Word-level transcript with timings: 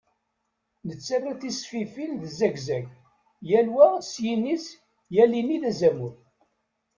Nettarra 0.87 1.33
tisfifin, 1.41 2.11
d 2.21 2.23
zagzag, 2.37 2.85
yal 3.49 3.67
wa 3.75 3.87
s 4.11 4.13
yini-s, 4.25 4.65
yal 5.15 5.31
ini 5.39 5.57
d 5.61 5.63
azamul. 5.69 6.13